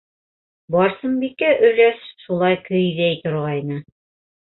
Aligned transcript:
Барсынбикә 0.75 1.51
өләс 1.69 2.03
шулай 2.25 2.61
көйҙәй 2.73 3.25
торғайны... 3.25 3.83